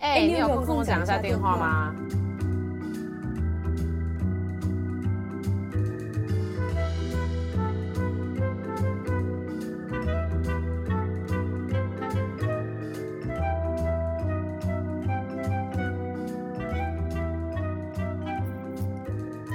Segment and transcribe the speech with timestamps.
[0.00, 1.94] 哎、欸，你有空跟我讲一下电话吗？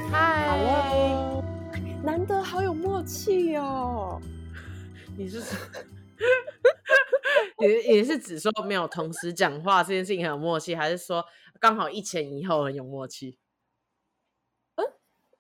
[0.09, 1.43] 嗨，Hello，
[2.01, 4.21] 难得好有默契哦。
[5.17, 5.41] 你是？
[7.67, 11.25] 也也是指说没有同时讲话这件事情很有默契，还是说
[11.59, 13.37] 刚好一前一后很有默契？
[14.75, 14.85] 嗯，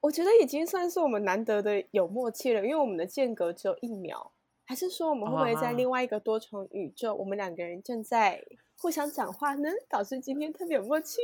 [0.01, 4.31] 我觉得已经算是我们难得的有默契了，因为我们的间隔只有一秒。
[4.67, 8.43] 还是说我们会不会在另外一个多重宇宙，我们两个人正在
[8.79, 9.69] 互相讲话呢？
[9.87, 11.21] 导致今天特别有默契。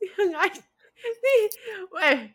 [0.00, 0.58] 你很爱你，
[1.90, 2.34] 喂，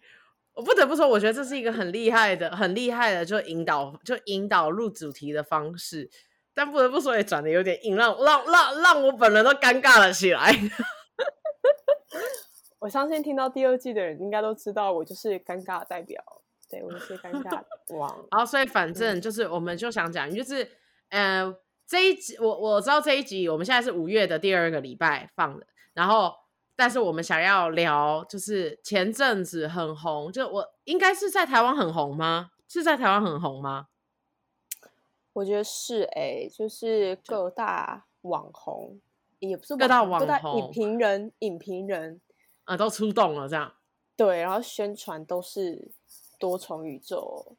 [0.54, 6.12] 我不得不说，我觉得这是一个很厉害的、很厉害的，就引导、就引导入主题的方式。
[6.56, 10.54] 但不得不说，也转的有点硬，让让让让我本人都尴尬了起来。
[12.80, 16.22] 我相信听到第二季的人应该都知道，我就是尴尬的代表。
[16.70, 17.62] 对，我就是尴尬
[17.96, 18.10] 王。
[18.32, 20.68] 然后，所以反正就是，我们就想讲，就是，
[21.10, 21.54] 呃，
[21.86, 26.34] 这一集我我知道这一集我们现在是五月的第二个礼拜放的，然后，
[26.76, 32.52] 但是我们想要聊，就是前阵子很红，就我应该是在台湾很红吗？
[32.68, 33.88] 是在台湾很红吗？
[35.36, 38.98] 我觉得是哎、欸，就是各大网红，
[39.40, 42.22] 也不是各大网红，影评人、影评人
[42.64, 43.74] 啊，都出动了，这样。
[44.16, 45.92] 对，然后宣传都是
[46.40, 47.58] 多重宇宙。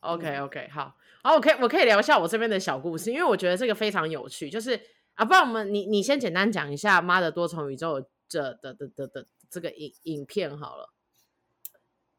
[0.00, 4.48] OK OK，好，好，我可以我可以聊一下我这边的小故事，因为我觉得这个非常有趣。
[4.48, 4.80] 就是
[5.12, 10.94] 啊，不然我们你你先简单讲一下《妈的多重宇宙》这的的的的这个影影片好了。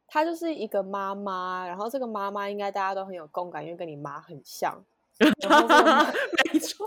[0.06, 4.84] 她就是一个妈妈，然后这个妈妈应该大家都很有共感，因为跟你妈很像。
[5.20, 6.86] 没错，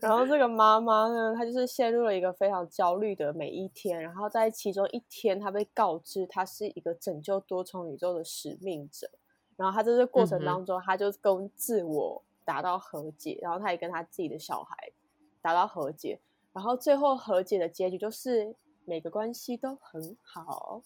[0.00, 4.00] 然后这个妈妈呢，她就是陷入了一个非常焦虑的每一天。
[4.00, 9.10] 然后在其中一天，她被告知她是一个拯救多重宇宙的使命者。
[9.56, 14.92] 然后她在这个过程当中，她就跟自我达到和解，然后她也跟她自己的小孩
[15.42, 16.20] 达到和解。
[16.52, 18.54] 然后最后和解的结局就是
[18.84, 20.80] 每个关系都很好。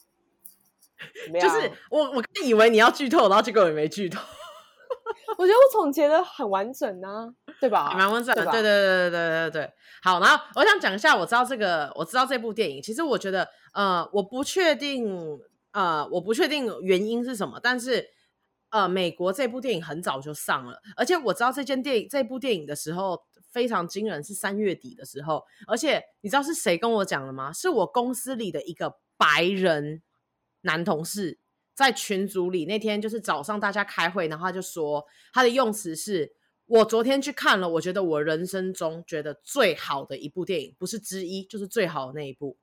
[1.40, 4.20] 就是我，我刚以为你要剧透，然后结果也没剧透。
[5.36, 7.28] 我觉得我总结的很完整呢、啊，
[7.60, 7.94] 对吧？
[7.96, 9.72] 蛮完整的，对对对对对对对。
[10.02, 12.82] 好，然后我想讲一下，我知道这个，我知道这部电影。
[12.82, 15.38] 其实我觉得，呃，我不确定，
[15.72, 18.06] 呃，我不确定原因是什么，但是，
[18.70, 23.18] 呃，美国这部电影很早就上了，而且我知道这件电影这部电影的时候
[23.52, 25.42] 非常惊人，是三月底的时候。
[25.66, 27.52] 而且你知道是谁跟我讲的吗？
[27.52, 30.02] 是我公司里的一个白人。
[30.62, 31.38] 男同事
[31.74, 36.32] 在群组里那天就是早上大家开会，然后他就说他的用词是：
[36.66, 42.56] 我昨天去看了，我觉得我人生中觉得最好的一部电影，不是之一，就是最好的那一部。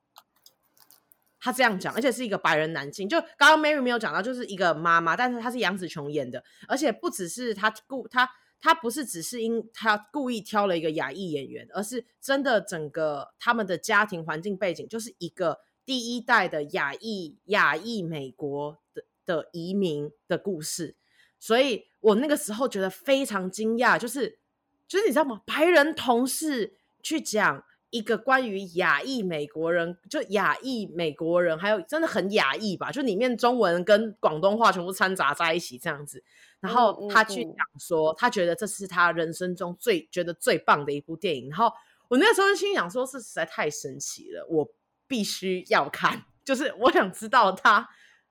[1.40, 3.08] 他这样讲，而且是一个白人男性。
[3.08, 8.28] 就刚刚 Mary 没有讲到，就是一个妈妈，但是他是杨紫琼演的，而且不只是他故他
[8.60, 15.60] 他不是只是因他故意挑了一个亚裔演员，而是真的整个他们的家庭环境背景就是一个。
[15.86, 20.96] 第一代的亚裔亚裔美国的的移民的故事，
[21.38, 24.40] 所以我那个时候觉得非常惊讶，就是
[24.88, 25.40] 就是你知道吗？
[25.46, 36.22] 白人同事去讲一个关于亚裔美国人，就亚裔美国人，还有真的很亚裔吧，就里面中文跟广东话全部掺杂在一起这样子。
[36.58, 41.48] 然后他去讲说，他觉得这是他人生中最觉得最棒的一部电影。
[41.48, 41.72] 然后
[42.08, 44.68] 我那个时候心想说，是实在太神奇了，我。
[45.06, 47.88] 必须要看， 就是我想知道他，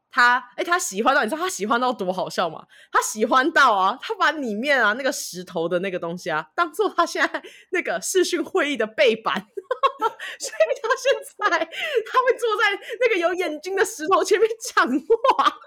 [0.10, 2.66] 他，哎、欸，他喜欢到，你知道他喜欢到多好笑吗？
[2.92, 9.36] 他喜欢到啊，他把里面啊那个石头的那个东西啊，当做他现在 那个视讯会议的背板，
[10.40, 15.58] 所以他现在他会坐在那个有眼睛的石头前面讲话。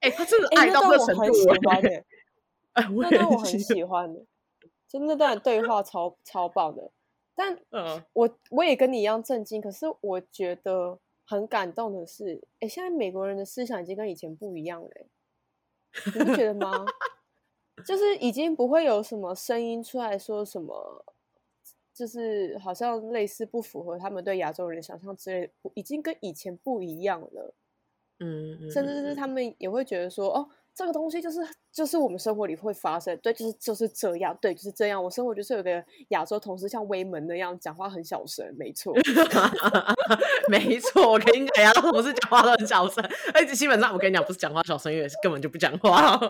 [0.00, 1.22] 哎、欸，他真的爱到这程度，
[2.72, 4.20] 哎、欸，我也很喜欢的，
[4.88, 6.90] 就那段对话超超棒的。
[7.38, 7.56] 但
[8.14, 14.90] 我我也跟你一样震惊，可是我觉得很感动的是，哎，现在美国人的思想已经跟以前不一样了，
[16.06, 16.84] 你不觉得吗？
[17.86, 21.04] 就是已经不会有什么声音出来说什么，
[21.94, 27.54] 就是好像类似不符合他们对亚洲人的想象之类，已经跟以前不一样了。
[28.18, 30.48] 嗯，嗯，甚至是他们也会觉得说，哦。
[30.78, 31.40] 这个东西就是
[31.72, 35.02] 就是我们生活里会发生，对，就是就是这样，对，就是这样。
[35.02, 38.94] 我生活就是有个亚洲同事，像威门那样讲话很小声，没错，
[40.48, 41.10] 没错。
[41.10, 43.04] 我跟你讲，亚洲同事讲话都很小声，
[43.34, 46.16] 而且基本上我跟你讲，不是讲话小声，因为是根本就不讲话。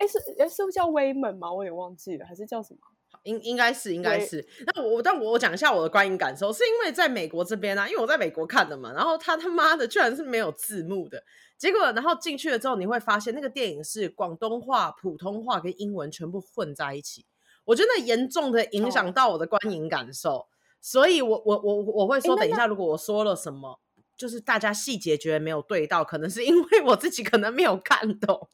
[0.00, 1.52] 哎是哎是不是叫威门吗？
[1.52, 2.80] 我也忘记了，还是叫什么？
[3.24, 4.46] 应应该是应该是。
[4.74, 11.22] 那我但我讲一下我的观影感受，是因为在美国这边啊，因为我在美国看的嘛，然后他他妈的居然是没有字幕的，
[11.58, 17.26] 结果然后进去了之后，你会发现那个电影是广东话、普通话跟英文全部混在一起，
[17.64, 20.46] 我觉得严重的影响到我的观影感受，哦、
[20.80, 23.80] 所以我我我我会说，等一下如果我说了什么，
[24.16, 28.48] 就是大家细节觉得没有对到，可能是因为我自己可能没有看懂，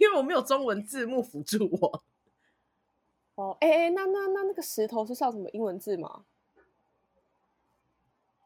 [0.00, 2.04] 因为我没有中文字幕辅助我。
[3.36, 6.24] 哦，哎哎，那那那那个石头是上什么英文字吗？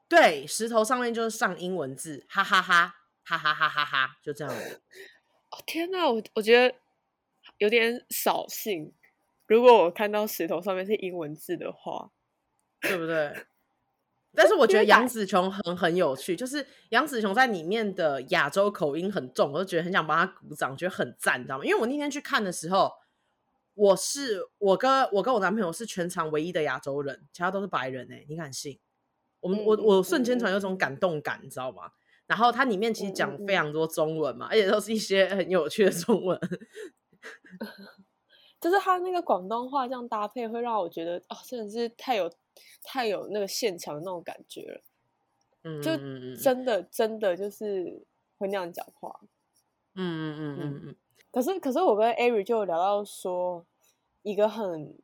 [0.09, 4.81] 对，石头上面就是上英文字，哈哈哈，哈哈哈哈哈，就这样子。
[5.53, 6.75] 哦天哪，我我觉得
[7.59, 8.91] 有点扫兴。
[9.47, 12.11] 如果我看到石头上面是英文字的话，
[12.81, 13.47] 对不对？
[14.35, 21.65] 但是我觉得杨紫琼很很有趣，就是杨紫琼在里面的亚洲口音很重，我就觉得很想帮她鼓掌，觉得很赞，你知道吗？
[21.67, 22.91] 因为我那天去看的时候。
[23.79, 28.77] 我是我跟我跟我男朋友是全场唯一的亚洲人，其他都是白人哎、欸，你敢信？
[29.39, 31.93] 我们、嗯、我我瞬间突然有种感动感，你知道吗？
[32.27, 36.37] 然后它里面其实讲非常多中文嘛，而且都是一些很有趣的中文，
[38.61, 42.29] 就是他那个广东话这样搭配，会让我觉得哦，真的是太有
[42.83, 44.83] 太有那个现场的那种感觉了，
[45.63, 45.93] 嗯，就
[46.43, 48.05] 真的真的就是
[48.39, 49.21] 会那样讲话，
[49.95, 50.83] 嗯嗯嗯嗯嗯。
[50.89, 50.97] 嗯
[51.31, 53.65] 可是，可是我跟 Ari 就聊到说，
[54.29, 54.95] 一个很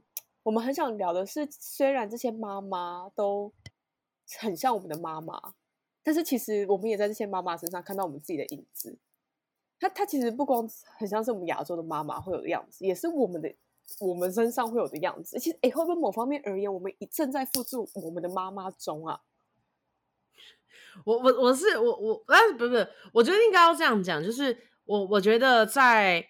[0.42, 3.50] 我们很想聊的是，虽然这些妈妈都
[4.38, 5.54] 很像我们的妈妈，
[6.02, 8.98] 但是其实我们也在这些妈妈身上看到我们自己的影子。
[9.80, 10.68] 她，她其实不光
[10.98, 13.50] 很像是我们亚洲的妈妈会有的样子，也是我们的
[14.00, 15.38] 我们身上会有的样子。
[15.38, 19.22] 其实，哎，会不会某方面而言，我们正在复制我们的妈妈中啊？
[21.06, 24.54] 我，我，我是我，我，但是不是，不是，我觉得应该要这样讲，就是。
[24.86, 26.22] 我我觉得在，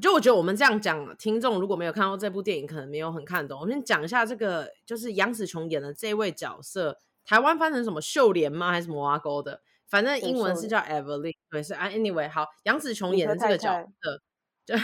[0.00, 3.60] 就我觉得我们这样讲，听众如果没有看过这部电影，可能没有很看懂。
[3.60, 8.70] 我们讲一下这个，就是杨紫琼演的这位角色，台湾翻成什么秀莲吗？
[8.70, 9.60] 还是什么挖沟的？
[9.88, 11.88] 反正英文是叫 Evelyn，对，是啊。
[11.88, 14.22] Anyway，好，杨紫琼演的这个角色，
[14.66, 14.74] 就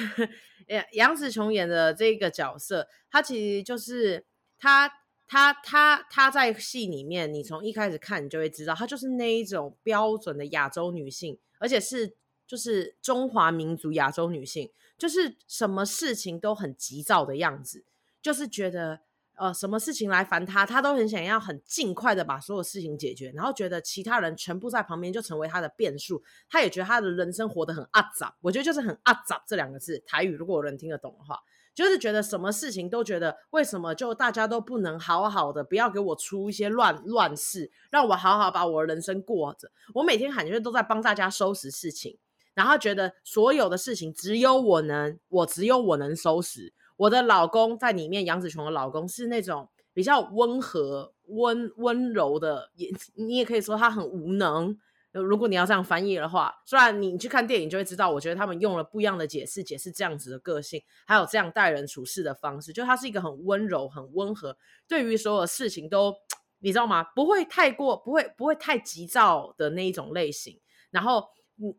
[0.92, 4.24] 杨紫琼演的这个角色，她其实就是
[4.58, 4.90] 她
[5.26, 12.16] 她她她在戏里面，你从一开始看，你就会知道，她就是那一种标准的亚洲女性，而且是。
[12.46, 17.84] 就是中华民族亚洲女性，就是什么事情都很急躁的样子，
[18.22, 19.00] 就是觉得
[19.36, 31.40] 呃什么事情来烦他，他都很想要很尽快的把所有事情解决，然后觉得其他人全部在旁边就成为他的变数，他也觉得他的人生活得很阿杂，我觉得就是很阿杂这两个字，台语如果有人听得懂的话，
[31.74, 42.16] 就是觉得什么事情都觉得为什么就大家都不能好好的，不要给我出一些乱乱事，让我好好把我人生过着，我每天感觉都在帮大家收拾事情。
[42.54, 46.72] 然后觉得所有的事情只有我能，我只有我能收拾。
[46.96, 54.78] 我的老公在里面，杨紫琼的老公是那种比较温和、温温柔的，也你也可以说他很无能。
[55.10, 64.56] 如果你要这样翻译的话，虽然你去看电影就会知道，我觉得他们用了不一样的解释，解释这样子的个性，还有这样待人处事的方式，就他是一个很温柔、很温和，
[64.86, 66.14] 对于所有事情都
[66.60, 67.02] 你知道吗？
[67.14, 70.60] 不会太过，不会不会太急躁的那一种类型，
[70.92, 71.24] 然后。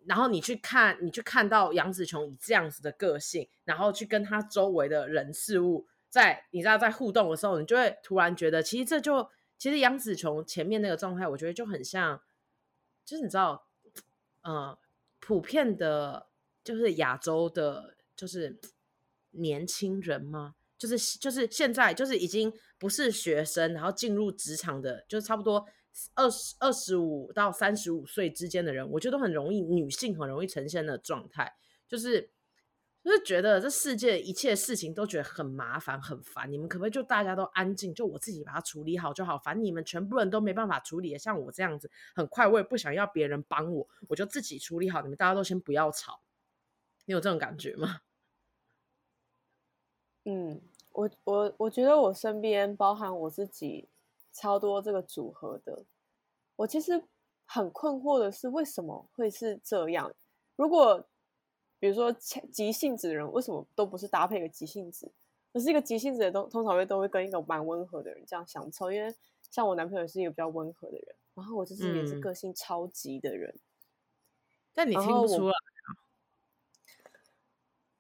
[0.06, 12.22] 然后你去看，你去看到杨紫琼以这样子的个性，然后去跟他周围的人事物在，你知道在互动的时候，你就会突然觉得，其实这就其实杨紫琼前面那个状态，我觉得就很像，
[13.04, 13.68] 就是你知道，
[14.44, 14.78] 呃，
[15.20, 16.28] 普遍的，
[16.64, 18.58] 就是亚洲的，就是
[19.32, 20.56] 年轻人吗？
[20.78, 25.66] 就是就是现在就是已经不是学生，然后进入职场的，就是差不多。
[26.14, 31.56] 二十二十五到三十五岁之间的人，我觉得很容易，女性很容易呈现的状态，
[31.88, 32.32] 就是
[33.02, 46.22] 就是觉得这世界一切事情都觉得很麻烦很烦，你们可不可以就大家都安静，就我自己把它处理好就好，反正你们全部人都没办法处理，像我这样子很快，我也不想要别人帮我，我就自己处理好，你们大家都先不要吵，
[47.06, 48.02] 你有这种感觉吗？
[50.26, 50.60] 嗯，
[50.92, 53.88] 我我我觉得我身边包含我自己。
[54.36, 55.86] 超多这个组合的，
[56.58, 57.02] 我其实
[57.46, 60.14] 很困惑的是，为什么会是这样？
[60.58, 61.08] 如果
[61.80, 62.12] 比如说
[62.52, 65.10] 急性子的人，为什么都不是搭配一个急性子，
[65.54, 68.92] 可是一个急性子的都通常会都会跟一个蛮温和的人这样相处？
[68.92, 69.16] 因为
[69.50, 73.62] 像我男朋友是一个比较温和的人，然后我就是也是个性超级的人，嗯、
[74.74, 75.54] 但你听不出来。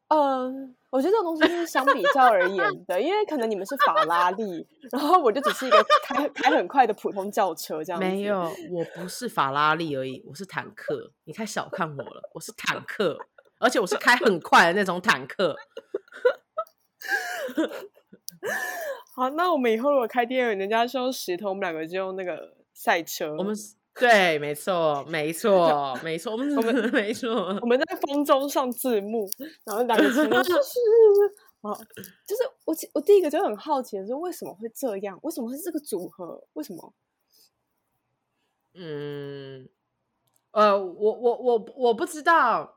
[0.08, 8.08] 嗯，我觉得这种东西就是相比较而言的，因为可能你们是法拉利，然后我就只是一个开开很快的普通轿车这样子。
[8.08, 11.12] 没有，我不是法拉利而已，我是坦克。
[11.24, 13.18] 你太小看我了，我是坦克。
[13.58, 15.56] 而且我是开很快的那种坦克。
[19.16, 23.34] 好，那我们以后如果开电影，人家是用石头，我们两个就用那个赛车。
[23.38, 23.56] 我们
[23.98, 29.26] 对，没错，没错，没错，我们我们没错，我们在风中上字幕，
[29.64, 30.54] 然后两个人就是
[31.62, 31.74] 好，
[32.28, 35.18] 就是我我第一个就很好奇的是为什么会这样？
[35.24, 36.44] 为什么会是这个组合？
[36.54, 36.94] 为什么？
[38.78, 39.70] 嗯，
[40.52, 42.75] 呃，我我我我不知道。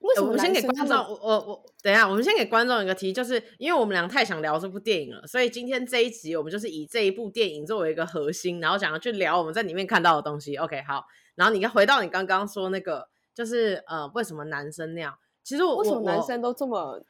[0.00, 0.26] 为什么？
[0.28, 10.56] 我们先给观众，我我我等一下，我们先给观众一个题，就是因为我们俩太想聊这部电影了，所以今天这一集我们就是以这一部电影作为一个核心，然后想要去聊我们在里面看到的东西。
[10.56, 15.14] OK，好，然后你回到你刚刚说那个，就是呃，为什么男生那样？
[15.42, 17.02] 其实我为什么男生都这么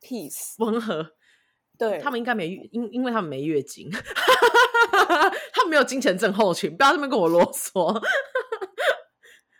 [0.00, 1.06] peace 温和？
[1.78, 3.90] 对， 他们应该没，因因为他们没月经，
[5.52, 8.02] 他们没有金钱症候群，不要这么跟我啰嗦。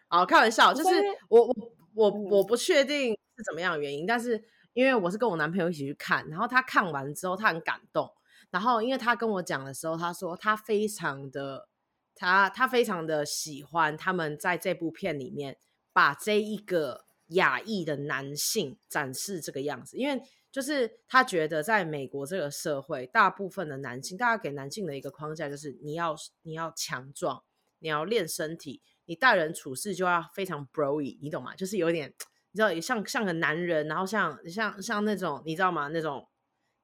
[0.09, 0.91] 好，开玩笑，就是
[1.29, 1.55] 我我。
[1.97, 8.12] 我我不确定是怎么样的原因，但是因为我是跟我男朋友一起去看，然后他看完之后他很感动，
[8.50, 11.69] 然后因为他跟我讲的时候，他说他非常的
[12.15, 15.57] 他他非常的喜欢他们在这部片里面
[15.95, 20.23] 把这一个亚裔的男性展示这个样子，因为
[20.53, 27.43] 就是他觉得在美国这个社会，大部分的男性，大家给男性的一个框架就是你要你要强壮，
[27.79, 28.83] 你要练身体。
[29.07, 31.55] 你待人处事就要非常 broy，你懂吗？
[31.55, 32.13] 就是有点，
[32.51, 35.89] 你知道，像像个男人，然后像像像那种，你知道吗？
[35.89, 36.29] 那种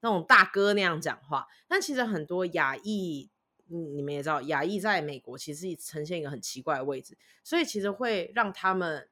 [0.00, 1.46] 那种大哥那样讲话。
[1.66, 3.28] 但其实很多亚裔，
[3.66, 9.08] 你们也知道，亚裔在美国其实呈现一个很奇怪的位置，所以其实会让他们，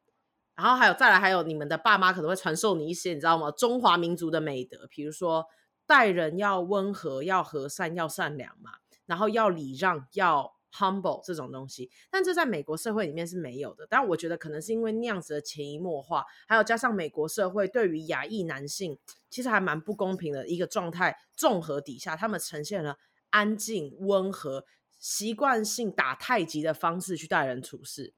[0.55, 3.50] 然后还有再来，还有你们的爸妈可能会传授你一些，你知道吗？
[3.50, 5.47] 中华民族的美德，比如说
[5.85, 8.75] 待人要温和，要和善，要善良嘛，
[9.07, 10.60] 然后要礼让，要。
[10.73, 13.87] Humble 这种东西，但这在美国社会里面是没有的。
[13.91, 18.99] 但我觉得可能是因为那样子的潜移默化，还有加上美国社会对于亚裔男性
[19.29, 22.99] 其实还蛮不公平的一个状态，综合底下，他们呈现了
[23.31, 24.65] 安静、温和、
[24.99, 28.15] 习惯性打太极的方式去待人处事。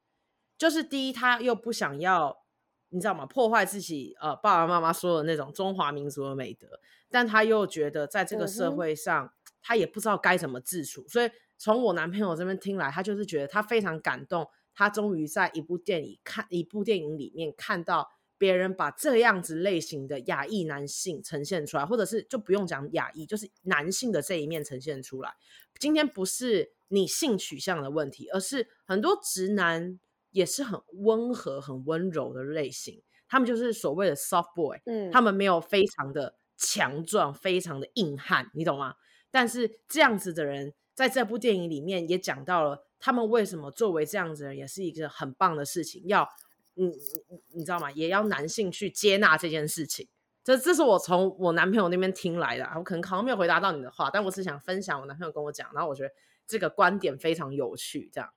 [0.59, 2.45] 就是第一，他又不想要，
[2.91, 3.25] 你知道吗？
[3.27, 6.69] 破坏自己呃爸爸妈妈说的那种中华民族的美德，
[7.11, 9.31] 但他又觉得在这个社会上，嗯、
[9.63, 11.31] 他也不知道该怎么自处，所以。
[11.63, 25.33] 从我男朋友这边听来，他就是觉得他非常感动，他终于在一部电影看一部电影里面看到别人把这样子类型的亚裔男性呈现出来，或者是就不用讲亚裔，就是男性的这一面呈现出来。
[25.79, 30.01] 今天不是你性取向的问题，而是很多直男
[30.33, 38.97] 也是很温和、很温柔的类型，他们就是所谓的 soft boy，嗯，他们没有非常的强壮、非常的硬汉，你懂吗？
[39.31, 40.75] 但是这样子的人。
[40.95, 46.29] 在这部电影里面也讲到了他们为什么作为这样子的人也是一个很棒的事情，要
[46.77, 46.93] 嗯
[47.29, 47.91] 你，你知道吗？
[47.91, 50.07] 也要男性去接纳这件事情。
[50.45, 56.13] 这这是我从我男朋友那边听来的，我可能好像没有回答到你的话，但我只想分享我男朋友跟我讲，然后我觉得
[56.47, 58.11] 这个观点非常有趣。
[58.13, 58.33] 这样，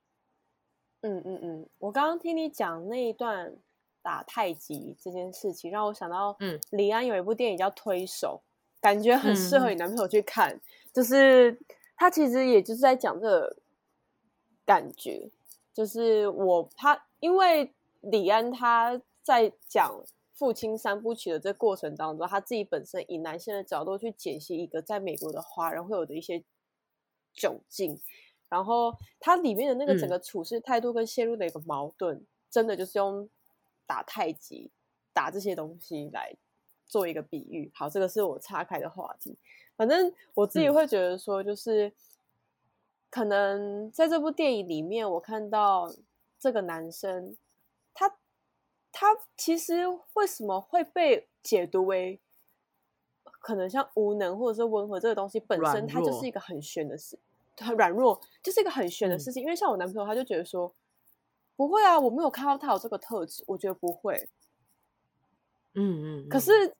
[1.02, 3.54] 嗯嗯嗯，我刚刚听你讲那一段
[4.02, 8.42] 打太极这件事情，让我想到，嗯，李安有一部电影叫《推手》，
[8.80, 10.60] 感觉很适合你男朋友去看，嗯、
[10.92, 11.60] 就是。
[11.96, 13.56] 他其实也就是在讲这个
[14.64, 15.30] 感觉，
[15.72, 26.44] 就是我他因为李安他在讲父亲三部曲的这个过程当中，他自己本身以男性的角度去解析一个在美国的华人会有的一些
[27.34, 27.98] 窘境，
[28.48, 33.28] 然后他里面的那个整个处事态度跟陷入的一个矛盾，嗯、真的就是用
[33.86, 34.70] 打太极
[35.14, 36.36] 打这些东西来
[36.86, 37.70] 做一个比喻。
[37.74, 39.38] 好，这个是我岔开的话题。
[39.76, 41.92] 反正我自己会觉得说，就是、嗯、
[43.10, 45.92] 可能在这部电影里面，我看到
[46.38, 47.36] 这个男生，
[47.92, 48.16] 他
[48.90, 52.18] 他其实为什么会被解读为
[53.40, 57.18] 可能像无能或者是温和这个东西本身，它就是一个很玄的事，
[57.58, 59.42] 很软弱，就是一个很玄的事情。
[59.42, 60.72] 嗯、因为像我男朋友，他就觉得说，
[61.54, 64.26] 不会啊，我没有看到他有这个特质，我觉得不会。
[65.74, 66.28] 嗯，嗯嗯。
[66.30, 66.74] 可是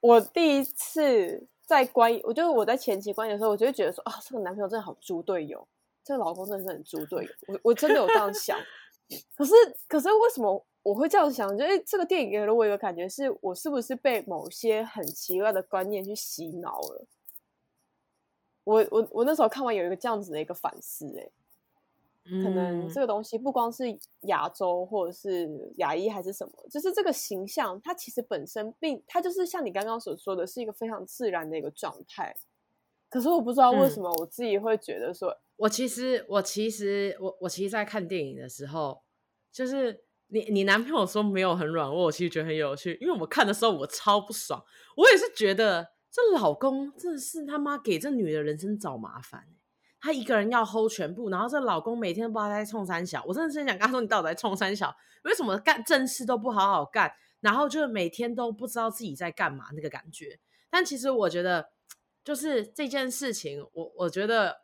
[0.00, 1.46] 我第一次。
[1.66, 5.66] 在关，我就是我在前期观影的时候，我就会觉得说啊，这个男朋友真的好猪队友，
[6.04, 7.30] 这个老公真的是很猪队友。
[7.48, 8.58] 我我真的有这样想，
[9.36, 9.52] 可是
[9.88, 11.56] 可是为什么我会这样想？
[11.56, 17.06] 就是这个电影给了我一个感觉，是我是不是被某些很奇怪的观念去洗脑了？
[18.64, 21.28] 我我我那时候看完有一个这样子的一个反思，哎。
[22.24, 23.84] 可能这个东西不光是
[24.22, 32.34] 亚洲或者是亚裔还是什么，就是这个形象，它其实本身并它就是像你刚刚所说的是一个非常自然的一个状态。
[33.10, 39.02] 可是我不知道为什么我自己会觉得说，嗯、我其实我其实我我其实，在看电影的时候，
[39.52, 44.64] 就是你你男朋友说没有很软弱，我其实觉得很有趣，因为我看的时候我超不爽，
[44.96, 49.46] 我也是觉得这老公真的是他妈给这女的人生找麻烦，
[50.04, 54.94] 他一个人要 hold 全部，然后这老公每天都不知道他在冲三小，我真的是想跟他说，你到底在冲三小？
[55.22, 60.38] 为什么干正事都不好好干，然后就每天都不知道自己在干嘛那个感觉？
[60.68, 61.70] 但其实我觉得，
[62.22, 64.58] 就是这件事情，我我觉得，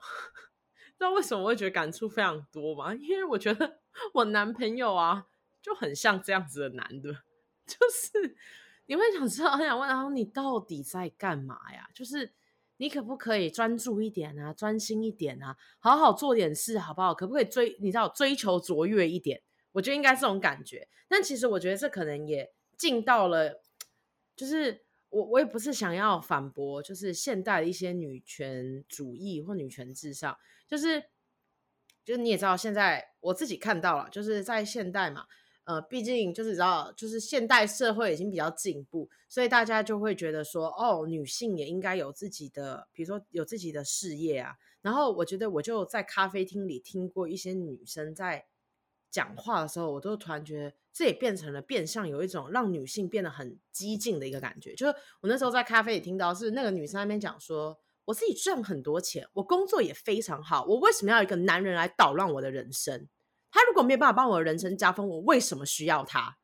[0.99, 2.95] 知道为什么我会觉得感触非常多吗？
[2.95, 3.79] 因为我觉得
[4.13, 5.25] 我男朋友啊，
[5.63, 7.11] 就很像这样子的男的，
[7.67, 8.37] 就是
[8.85, 11.89] 你会想知道，很想问，然后你到底在干嘛呀？
[11.95, 12.35] 就是。
[12.81, 17.13] 你可不可以专注一点啊，专心一点啊，好好做点事，好不好？
[17.15, 17.77] 可不可以追？
[17.79, 19.43] 你知道追求卓越一点？
[19.73, 20.89] 我觉得应该这种感觉。
[21.07, 23.61] 但其实我觉得这可能也进到了，
[24.35, 30.35] 就是我我也不是想要反驳，就是现代的一些女权主义或女权至上，
[30.67, 31.03] 就是
[32.03, 35.27] 就是你也知道，现在我自己看到了，就是在现代嘛。
[35.71, 44.57] 呃，毕竟就是知道，就是现代社会已经比较进步，所以大家就会觉得说，哦，女性也应该有自己的，比如说有自己的事业啊。
[44.83, 48.47] 然后我觉得，我就在咖啡厅里听过一些女生在
[49.13, 54.75] 讲话的时候，我都突然觉得，这也变成了变相有一种让女性变得很激进的一个感觉。
[54.75, 63.07] 就是我那时候在咖啡里听到，是那个女生那边讲说，我自己赚很多钱，我工作也非常好，我为什么要一个男人来捣乱我的人生？
[63.51, 66.37] 他如果没有办法帮我的人生加分，我为什么需要他？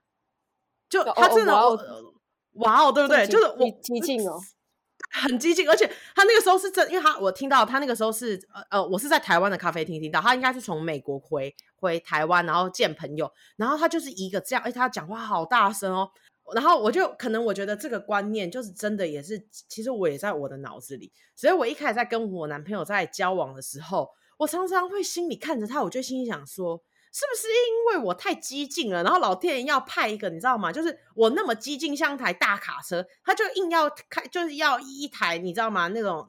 [0.88, 2.14] 就他真的，哇哦，
[2.52, 3.26] 哇哦，对不对？
[3.26, 4.38] 就是我激进哦，
[5.10, 5.84] 很激进，而且
[6.14, 16.08] 他那个时候是真，因为他我听到他那个时候是呃呃，我是在台湾的咖啡厅听到，他应该是从美国回回台湾，然后见朋友，然后他就是一个这样，哎，他讲话好大声哦，
[16.54, 24.08] 然后我就可能我觉得这个观念就是真的，也是其实我也在我的脑子里，所以我一开始在跟我男朋友在交往的时候，
[24.38, 26.80] 我常常会心里看着他，我就心里想说。
[27.18, 30.70] 是不是因为我太激进了，然后老天爷要派一个，你知道吗？
[30.70, 35.88] 就是我那么激进，像台大卡车，他就硬要开，就是要一台，你知道吗？
[35.88, 36.28] 那种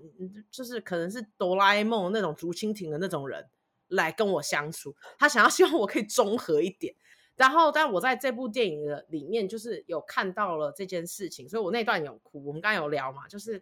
[0.49, 3.49] 就是可能是哆啦 A 梦那种竹蜻蜓的那种人
[3.89, 6.95] 来跟我相处，他想要希望我可以综合一点。
[7.35, 12.45] 然后，但我在这部电影的里面，就是有看到了这件事情，所以我那段有哭。
[12.45, 13.61] 我们刚刚有聊嘛，就是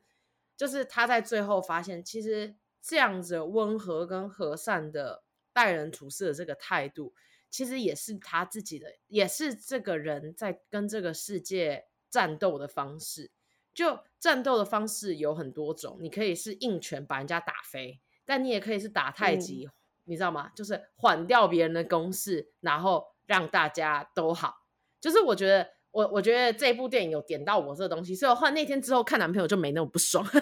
[0.55, 5.24] 就是他在最后发现，其实这样子温和跟和善的。
[5.55, 7.13] 待人处事的这个态度，
[7.49, 13.31] 其实也是他自己的，也是这个人在跟这个世界战斗的方式。
[13.73, 19.71] 就战斗的方式有很多种，你可以是硬拳把人家打飞，但你也可以是打太极，嗯、
[20.03, 20.51] 你知道吗？
[20.53, 24.65] 就是缓掉别人的攻势，然后让大家都好。
[24.99, 30.27] 就是我觉得，我我觉得这部电影有点到我这个东西，所以我后来那天之后看男朋友就没那么不爽。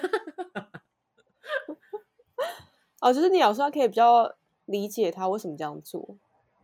[3.02, 4.36] 哦，就是你有时候可以比较。
[4.66, 6.18] 理解他为什么这样做，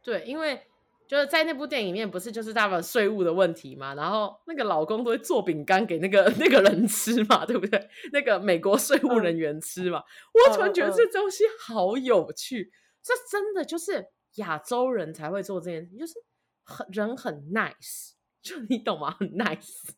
[0.04, 0.62] 对，因为
[1.08, 7.90] 就是在那部电影里面，不是就是大部分税务的问题嘛，然后那个老公都会做饼干给那个 那个人吃嘛，对不对？
[8.12, 12.72] 那个美国税务人员吃嘛，嗯、我突然觉得这东西好有趣，
[13.04, 16.14] 这真的就是亚洲人才会做这件事，就是
[16.64, 19.16] 很人很 nice，就你懂吗？
[19.20, 19.90] 很 nice。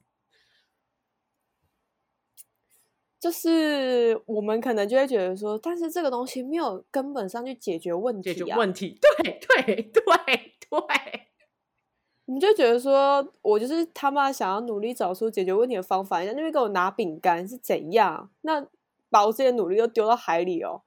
[3.22, 10.02] 就是我们可能就会觉得说，但是这个东西没有根本上去解决问题、啊，解决问题，对对对
[10.68, 11.28] 对，
[12.26, 18.32] 你就觉得说我就是他妈想要努力找出解决问题的方法，人家那边给我拿饼干是怎样？
[18.42, 18.66] 那
[19.12, 20.82] 把我这些努力都丢到海里哦。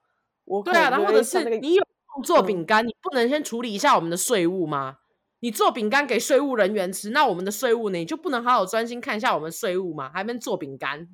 [0.44, 1.84] 我对啊，然后或者是你有
[2.24, 4.98] 做饼干，嗯、你不能先处理一下我们的税务吗？
[5.38, 7.98] 你做饼干给税务人员吃，那我们的税务呢？
[7.98, 10.10] 你就不能好好专心看一下我们税务吗？
[10.12, 11.08] 还能做饼干？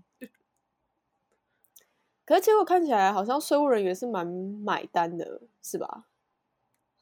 [2.31, 6.07] 可是结果看起来好像税务人员是蛮买单的，是吧？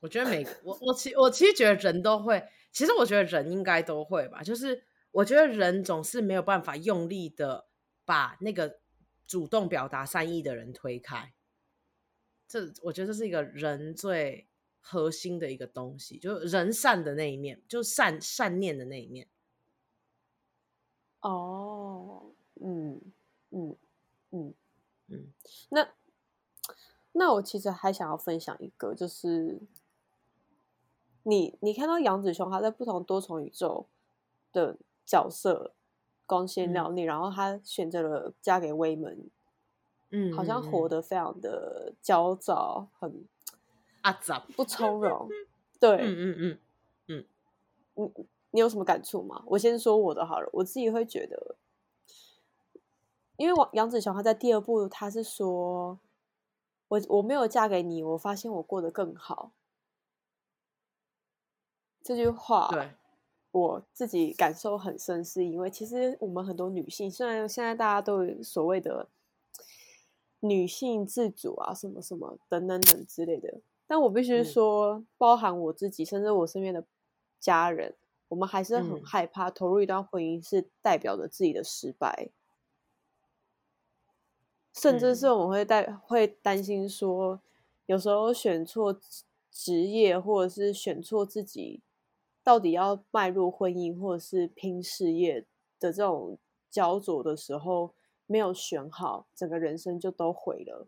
[0.00, 4.42] 我觉得每我我其我其实觉得人都会，其实我觉得人应该都会吧。
[4.42, 7.66] 就是我觉得人总是没有办法用力的
[8.06, 8.78] 把那个
[9.26, 11.34] 主动表达善意的人推开。
[12.48, 14.48] 这我觉得这是一个人最
[14.80, 19.28] 核心的一个东西，就是人善的那一面，就是善善念的那一面。
[21.20, 22.98] 哦，嗯
[23.50, 23.76] 嗯嗯。
[25.70, 25.88] 嗯，那
[27.12, 29.60] 那我其实还想要分享一个，就是
[31.22, 33.86] 你你看到杨紫琼她在不同多重宇宙
[34.52, 35.72] 的角色
[36.26, 39.30] 光鲜亮丽，嗯、然后她选择了嫁给威门，
[40.10, 43.26] 嗯，好像活得非常的焦躁，很
[44.02, 45.28] 阿杂不从容，
[45.80, 46.58] 对，嗯嗯嗯
[47.08, 47.24] 嗯，
[47.94, 49.42] 你你有什么感触吗？
[49.46, 51.56] 我先说我的好了，我自己会觉得。
[53.38, 55.98] 因为王杨紫琼她在第二部，他是说，
[56.88, 59.52] 我我没有嫁给你，我发现我过得更好。
[62.02, 62.90] 这句话，对，
[63.52, 69.08] 我自己感受很深，是因为其实我们很多女性，虽然现在大家都有所谓的
[70.40, 76.84] 女性自主啊，什么什么等等等之类的，但我必须说，嗯、包含我自己，甚至我身边的
[77.38, 77.94] 家人，
[78.26, 82.32] 我们还是很害怕投入一段婚姻是代表着自己的失败，嗯、
[84.80, 87.40] 甚至是我们会带会担心说，
[87.86, 88.98] 有时候选错
[89.50, 91.82] 职业，或者是选错自己。
[92.44, 95.44] 到底要迈入婚姻或者是拼事业
[95.78, 96.38] 的这种
[96.70, 97.92] 焦灼的时候，
[98.24, 100.86] 没有选好，整个人生就都毁了。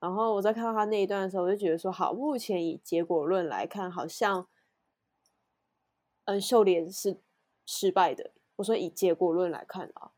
[0.00, 4.48] 然后我在看到他那一段的时候，我就觉得说，好，目前以结果论来看，好像，
[6.24, 7.20] 嗯，秀莲是
[7.64, 8.32] 失败的。
[8.56, 10.10] 我说以结果论来看啊，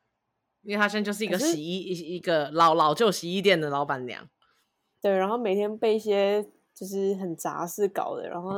[0.63, 4.29] 因为他现在就是一个洗衣一一个老老旧洗衣店的老板娘，
[5.01, 8.53] 对，然后每天被一些就是很杂事搞的，然后。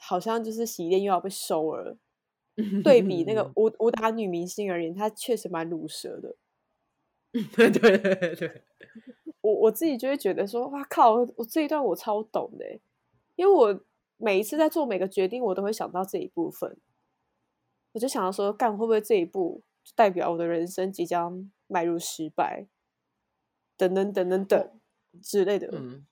[0.00, 1.98] 好像就是洗衣店又要被收了，
[2.84, 6.36] 对比那个 武武打女明星而言，她确实蛮鲁蛇的。
[7.32, 8.62] 对对对对，
[9.42, 12.64] 我我自己就会觉得说，哇靠，我这一段我超懂的，
[13.34, 13.80] 因为我
[14.18, 16.76] 每一次在做每个决定，我都会想到这一部分。
[17.90, 22.66] 我就想到说，干会不会这一步就代表我的人生即将迈入失败，
[23.76, 24.80] 等等等等等
[25.22, 25.68] 之类的。
[25.72, 26.06] 嗯，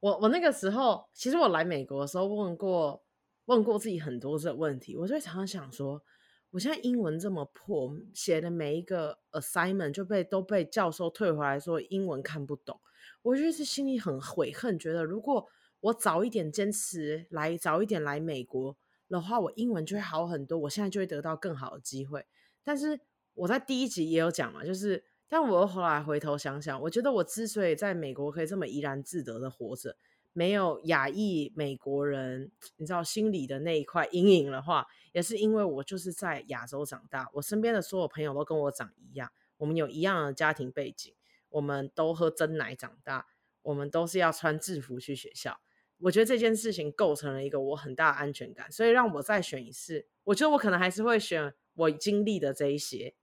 [0.00, 3.02] 我我那个时候，其实我来美国的时候问过。
[3.48, 6.02] 问过自己很多这个问题，我就常常想说，
[6.50, 12.78] 我现在英文这么破，写的每一个 assignment 就被都被教授退回来说英文看不懂，
[13.22, 15.48] 我就是心里很悔恨，觉得如果
[15.80, 18.76] 我早一点坚持来，早一点来美国
[19.08, 22.26] 的话，我英文就会好很多，我现在就会得到更好的机会。
[22.68, 23.00] 但是
[23.32, 29.96] 我在第一集也有讲嘛，就是，但我后来回头想想，我觉得我之所以在美国可以这么怡然自得的活着。
[30.34, 41.14] 没有亚裔美国人，你知道心里的那一块阴影的话，也是因为我就是在亚洲长大，我身边的所有朋友都跟我长一样，我们有一样的家庭背景，
[41.48, 43.28] 我们都喝真奶长大，
[43.62, 45.58] 我们都是要穿制服去学校。
[46.00, 53.14] 我觉得这件事情构成了一个我很大的安全感，所以让我再选一次，我觉得我可能还是会选我经历的这一些。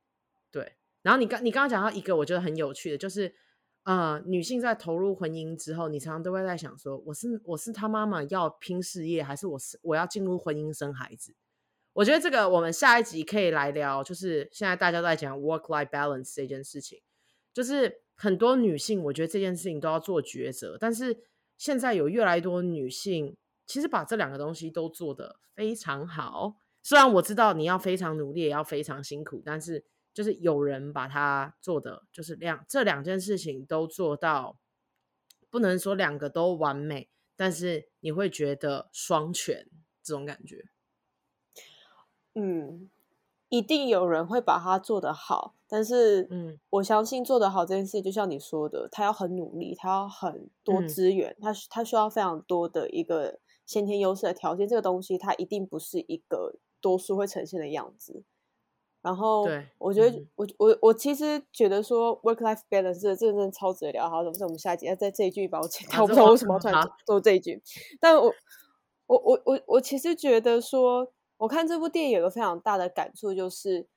[0.51, 3.35] 对，然后你刚你刚刚讲到一个我觉得很有趣的，就是。
[3.85, 11.35] 呃，女性在投入婚姻之后，你常常都会在想说，我是我是她妈妈要拼事业，还是我是我要进入婚姻生孩子？
[11.93, 16.99] 我觉得这个我们下一集可以来聊，就是现在大家都在讲 work-life balance 这件事情，
[17.53, 21.15] 就是很多女性，我觉得这件事情都要做抉择，但是
[21.55, 23.37] 现在有越来越多女性，
[23.67, 26.55] 其实把这两个东西都做得非常好。
[26.85, 29.83] 虽然我知道你要非常努力，也要非常辛苦，但是。
[30.15, 34.57] 就是有人把它做的，就是两这两件事情都做到，
[35.49, 39.67] 不能说两个都完美，但是你会觉得双全
[40.01, 40.69] 这种感觉。
[42.33, 42.89] 嗯，
[43.49, 58.23] 一定有人会把它做得好，但是嗯，我相信做得好这件事，就像你说的，他要很努力，他要很多资源，他他需要非常多的一个先天优势的条件，这个东西它一定不是一个多数会呈现的样子。
[59.01, 59.47] 然后，
[59.79, 64.07] 我觉得，我我我其实觉得说，work-life balance 这真正超值得聊。
[64.07, 67.59] 好，怎么我们下一集要在这一句把我剪掉，我不知道为什么要突然做这一句。
[67.99, 68.31] 但我
[69.07, 73.87] 我我我我其实觉得说，我看这部电影有个非常大的感触，就是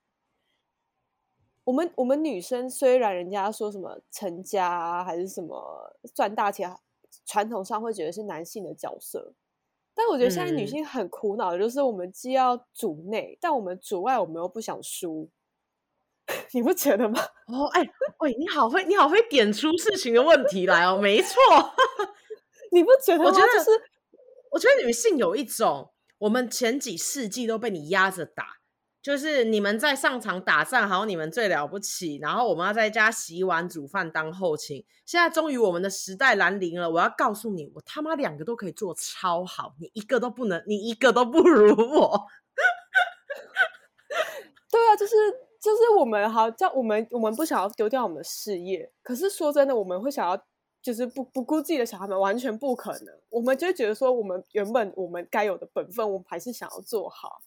[1.65, 6.75] 我们我们女生虽然人家说什么成家啊，还是什么赚大钱，
[7.27, 9.35] 传统上会觉得是男性的角色。
[9.99, 15.29] 但我觉得现在女性很苦恼的就是，我们既要主内，嗯、但我们主外，我们又不想输，
[16.55, 17.21] 你不觉得吗？
[17.49, 17.85] 哦，哎，
[18.21, 21.35] 喂，你好会，你好会点出事情的问题来哦，没错，
[22.71, 23.25] 你不觉得吗？
[23.25, 23.71] 我觉得、就是，
[24.53, 28.58] 我觉得女性有一种，我们前几世纪都被你压着打。
[29.09, 32.17] 就是你们在上场打仗，好，你们最了不起。
[32.17, 34.85] 然后我们要在家洗碗、煮饭、当后勤。
[35.07, 42.27] 现在终于我们的时代来临了，我要告诉你，我他妈两个都可以做超好，你一个都不能，你一个都不如我。
[44.71, 45.15] 对啊，就是
[45.59, 50.39] 就是我们好叫我们我们不想要丢掉我们的事业，可是说真的，我们会想要
[50.83, 53.19] 就是不不顾自己的小孩们，完全不可能。
[53.31, 57.41] 我们就觉得说，我们原本我们该有的本分，我们还是想要做好。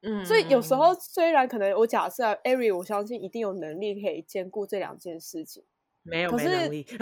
[0.00, 5.64] 嗯，所以有时候虽然可能我假设 Ari，我相信一定有能力可以兼顾这两件事情，
[6.04, 6.86] 没有，可是没能力。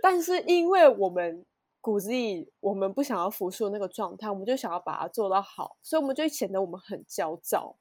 [0.00, 1.44] 但是因为我们
[1.82, 7.76] 骨子里我们不想要服输那个状态，我们就想要把它做到好，所以我们就显得我们很焦躁。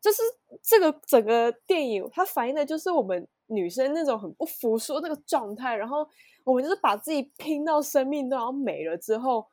[0.00, 0.22] 就是
[0.62, 6.08] 这个整个电影它反映的就是我们女生那种很不服输那个状态，然后
[6.44, 9.46] 我们就是把自己拼到生命都要没了之后。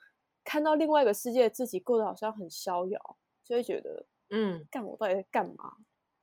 [0.43, 5.73] 看到另外一个世界自己过得好像很逍遥，就会觉得，嗯，干我到底在干嘛？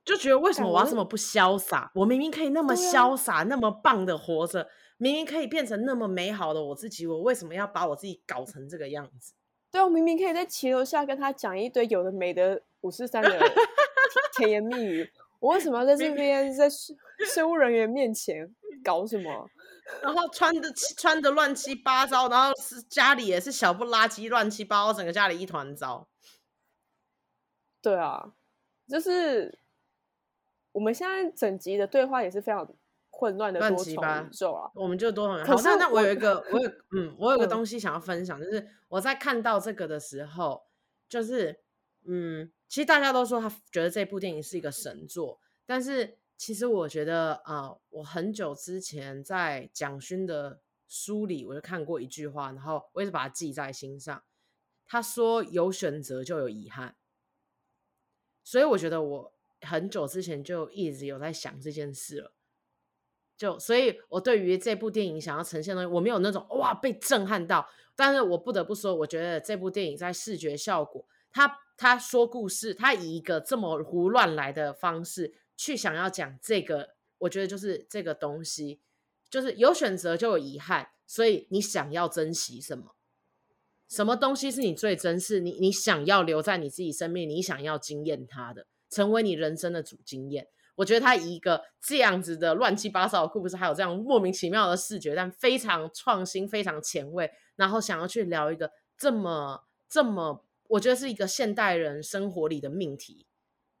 [0.05, 1.91] 就觉得为什么我要这么不潇洒？
[1.93, 9.33] 我明明可以那么潇洒、啊、那么棒的活着，明明可以变成那么美好的我自己，我为什么要把我自己搞成这个样子？
[9.71, 13.39] 对，我明明可以在骑楼下跟他讲一堆有的没的五四三的
[14.35, 15.07] 甜言蜜语，
[15.39, 18.51] 我为什么要在这边在税务人员面前
[18.83, 19.47] 搞什么？
[20.01, 26.09] 然后穿的穿的乱七八糟，然后是家里也是小不拉几，乱七八糟，整个家里一团糟。
[27.81, 28.33] 对啊，
[28.87, 29.59] 就是。
[30.71, 32.65] 我们现在整集的对话也是非常
[33.09, 35.57] 混乱的多重宇宙啊，我们就多重宇宙。
[35.57, 40.61] 好，那那我有一个，我有 嗯，我有个东西想要分享，嗯，就是我在看到这个的时候，
[41.09, 41.59] 就是
[42.05, 54.23] 嗯，其实大家都说他觉得这部电影是一个神作，但是其实我觉得啊，呃，我很久之前在蒋勋的书里我就看过一句话，然后我一直把它记在心上。
[54.87, 56.95] 他说：“有选择就有遗憾。”
[58.43, 59.33] 所以我觉得我。
[59.61, 62.31] 很久之前就一直有在想这件事了，
[63.35, 67.67] 就所以，我对于这部电影想要呈现的，我没有那种哇被震撼到。
[67.93, 78.79] 但是我不得不说，我觉得这部电影在视觉效果，他他说故事，他以一个这么胡乱来的方式去想要讲这个，我觉得就是这个东西，
[79.29, 80.91] 就是有选择就有遗憾。
[81.05, 82.95] 所以你想要珍惜什么？
[83.89, 85.41] 什么东西是你最珍视？
[85.41, 88.67] 你你想要留在你自己生命，你想要经验它的？
[88.89, 103.27] 成为你人生的主经验，我觉得他以一个这样子的乱七八糟的故事，还有这样莫名其妙的视觉，但非常创新、非常前卫，然后想要去聊一个这么这么，我觉得是一个现代人生活里的命题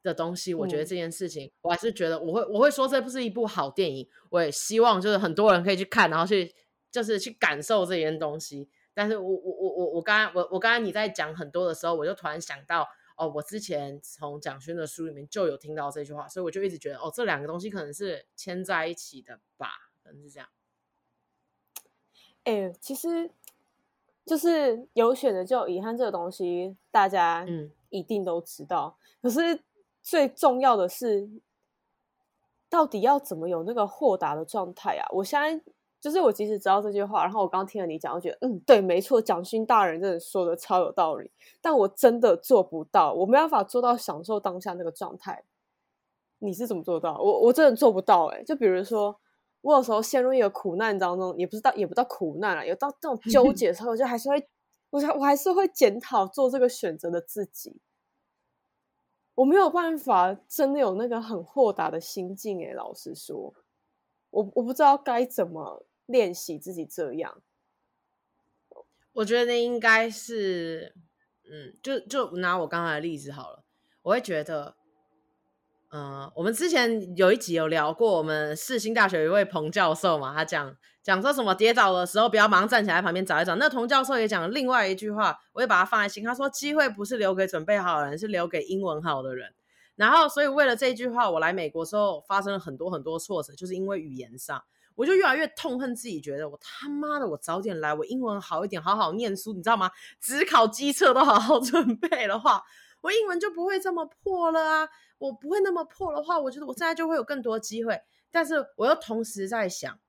[0.01, 0.53] 的东西。
[0.53, 6.53] 我觉得这件事情，我还是觉得我会我会说这不是一部好电影，我也希望就是很多人可以去看，然后去
[6.91, 8.69] 就是去感受这件东西。
[8.93, 12.87] 但是我我我我我刚刚我我刚刚你在讲很多的时候，我就突然想到。
[13.21, 20.47] 哦，我之前从蒋勋的书里面就有听到这句话，所以我就一直觉得，哦，这两个东西可能是牵在一起的吧，可能是这样。
[22.45, 23.29] 哎、欸，其实
[24.25, 29.23] 就是有选择就有遗憾这个东西，大家嗯一定都知道、嗯。
[29.23, 29.63] 可是
[30.01, 31.29] 最重要的是，
[32.69, 35.07] 到底要怎么有那个豁达的状态啊？
[35.11, 35.63] 我现在。
[36.01, 41.29] 就是我即使知道这句话，然后我刚听了你讲，我觉得嗯，对，没错，蒋勋大人真的说的超有道理，
[41.61, 45.43] 但我真的做不到，我没办法做到享受当下那个状态。
[46.37, 47.19] 你是怎么做到？
[47.19, 49.19] 我我真的做不到哎、就比如说，
[49.59, 54.47] 我有时候陷入一个苦难当中，也不知道也不到苦难了，有到这种纠结的时候，我就还是会，
[54.91, 57.75] 我我还是会检讨做这个选择的自己。
[59.39, 63.53] 我没有办法真的有那个很豁达的心境哎、老实说，
[64.31, 65.85] 我我不知道该怎么。
[66.09, 67.43] 练习自己这样，
[69.11, 70.95] 我觉得应该是，
[71.43, 73.63] 嗯，就就拿我刚才的例子好了。
[74.01, 74.75] 我会觉得，
[75.91, 83.55] 嗯、呃，我们之前有一集有聊过，我们世新大学一位彭教授嘛，他讲讲说什么跌倒的时候不要忙站起来，旁边找一找。
[83.55, 86.23] 那彭教授也讲另外一句话，我也把它放在心。
[86.23, 89.53] 他说，机会不是留给准备好的人，是留给英文好的人。
[89.95, 94.63] 然后，所以为了这句话，我来美国之后发生了很多很多挫折，就是因为语言上。
[94.95, 99.89] 我就越来越痛恨自己，觉得我他妈的，我早点来，我英文好一点，好好念书，你知道吗？
[100.21, 102.61] 只考基测都好好 准备的话，
[103.01, 104.89] 我英文就不会这么破了啊！
[105.17, 108.01] 我不会那么破的话，我觉得我现在就会有更多机会。
[108.31, 109.99] 但是我又同时在想，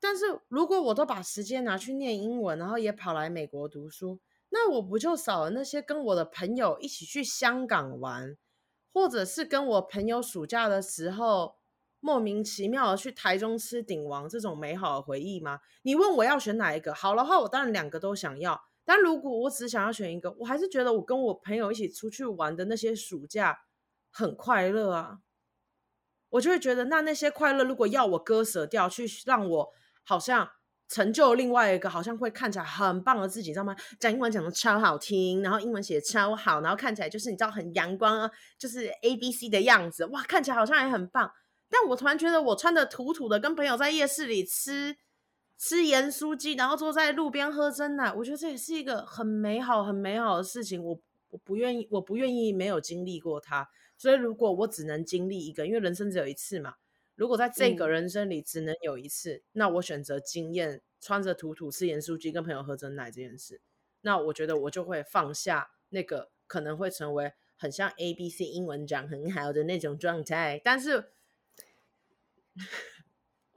[0.00, 8.36] 但是如果我都把时间拿去念英文，然后也跑来美国读书，那我不就少了那些跟我的朋友一起去香港玩，
[8.92, 11.56] 或者是跟我朋友暑假的时候。
[12.00, 15.58] 莫名其妙的去台中吃鼎王这种美好的回忆吗？
[15.82, 16.94] 你问我要选哪一个？
[16.94, 18.67] 好的话，我当然两个都想要。
[18.88, 23.54] 但如果我只想要选一个，我还是觉得我跟我朋友一起出去玩的那些暑假
[24.10, 25.18] 很快乐啊。
[26.30, 29.68] 我就会觉得，那那些快乐如果要我割舍掉，去让我
[30.04, 30.48] 好像
[30.88, 33.76] 成就另外一个好像会看起来很棒的自己，知道吗？
[34.00, 41.30] 讲英文讲的超好听，然后英文写的超好，然后看起来就是你知道很阳光啊，就是 A B C 的样子，哇，看起来好像也很棒。
[41.68, 44.96] 但我突然觉得，我穿的土土的，跟朋友在夜市里吃
[45.58, 50.82] 吃盐酥鸡，然后坐在路边喝真奶，我觉得这也是一个很美好、很美好的事情。
[50.82, 53.68] 我我不愿意，我不愿意没有经历过它。
[53.96, 56.74] 所以，如果我只能经历一个，因为人生只有一次嘛。
[57.16, 63.60] 如果在这个人生里只能有一次，嗯、那我选择经验穿着土土吃盐酥鸡，跟朋友喝真奶这件事。
[64.02, 71.10] 那我觉得我就会放下那个可能会成为很像 A B C 英文讲很好的那种状态，但是。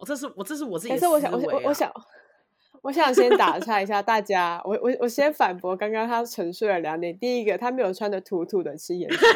[0.02, 0.94] 我这是我这是我自己。
[0.94, 1.90] 可是我想我我我想
[2.82, 7.16] 我想先打岔一下大家，我我我先反驳刚刚他陈述了两点。
[7.20, 9.28] 第一个，他没有穿的土土的是颜色。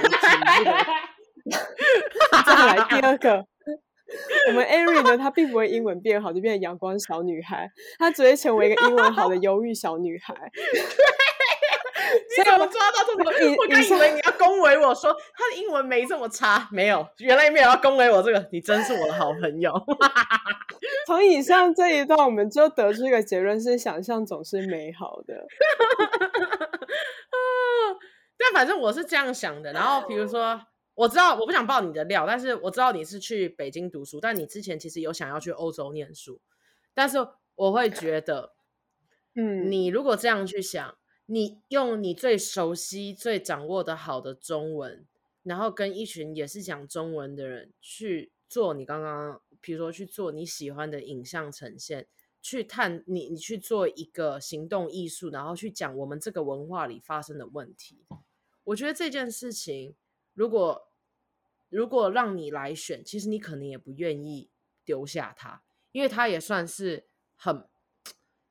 [2.46, 3.46] 再来第二个，
[4.48, 10.34] 我们 Ari 呢，她并不会英文变好就变成阳光小女孩，她只会成为一个英文好的忧郁小女孩。
[12.38, 13.26] 你怎么抓到这么？
[13.26, 19.72] 我刚以为你要恭维我说她的英文没这么差，没有，原来没有要恭维我这个，你真是我的好朋友。
[21.06, 25.46] 从以上这一段，我们就得出一个结论：是想象总是美好的。
[28.38, 29.72] 但反正我是这样想的。
[29.74, 30.62] 然后比如说，
[30.94, 36.40] 我知道我不想爆你的料，但是我知道你是去北京读书，但你之前其实有想要去欧洲念书。
[36.94, 37.18] 但是
[37.56, 38.54] 我会觉得，
[39.36, 40.96] 嗯，你如果这样去想。
[41.28, 45.08] 你用你最熟悉、最掌握的好的中文，
[45.42, 52.06] 然后跟一群也是讲中文的人去做你刚刚，比如说去做你喜欢的影像呈现，
[52.40, 58.06] 去探你你去做一个行动艺术，然后去讲我们这个文化里发生的问题。
[58.66, 59.96] 我觉得这件事情，
[60.36, 60.90] 如果
[61.70, 64.52] 如果让你来选，其实你可能也不愿意
[64.86, 67.68] 丢下它，因为它也算是很。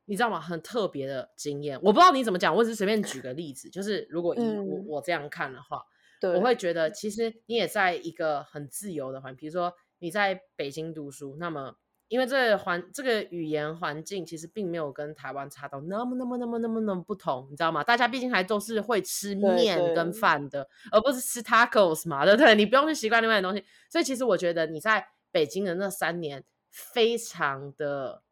[0.06, 0.38] 你知道吗？
[0.38, 5.82] 很特别的经验，我不知道你怎么讲，我只是随便举个例子，就是如果以我、嗯、我这样看的话，
[6.20, 9.72] 我会觉得其实你也在一个很自由的环境，比如说
[10.04, 11.74] 你在北京读书，那么
[12.08, 17.82] 因为这个环这个语言环境其实并没有跟台湾差到那么那么那么那么那么不同，你知道吗？
[17.82, 22.54] 大家毕竟还都是会吃面跟饭的，而不是吃 tacos 嘛， 对不对？
[22.54, 28.22] 你不用去习惯另外的东西，所以其实我觉得你在北京的那三年非常的。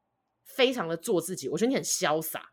[0.44, 2.50] 非常的做自己，我觉得你很潇洒，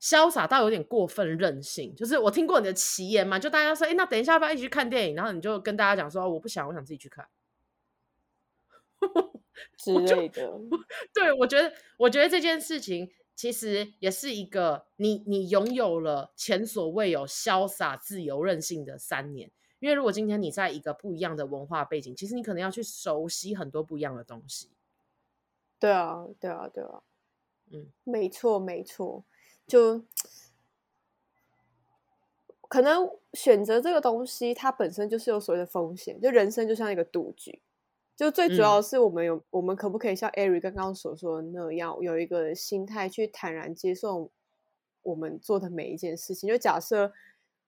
[0.00, 1.92] 潇洒到有点过分任性。
[1.96, 5.16] 就是我听过你的奇言嘛，就大家说，哎，那等一下要不要一起去看电影？
[5.16, 7.26] 然后你就跟大家讲说，我不想，我想自己去看
[9.76, 10.52] 之类的。
[11.12, 19.50] 对，我觉得，我觉得这件事情其实也是一个你，你拥有了前所未有潇洒、自由、任性的三年。
[19.80, 24.70] 因为如果今天你在一个不一样的文化背景，其实你可能要去熟悉很多不一样的东西。
[25.80, 27.02] 对啊，对啊，对啊。
[27.72, 29.24] 嗯，没错，没错，
[29.66, 30.04] 就
[32.68, 36.20] 可能选择这个东西，它本身就是有所谓的风险。
[36.20, 37.60] 就人生就像一个赌局，
[38.16, 44.30] 就最主要是我们有，嗯、我们可不可以像艾瑞刚刚所说的那样，有一个心态去坦然接受
[45.02, 46.48] 我们做的每一件事情。
[46.48, 47.12] 就假设。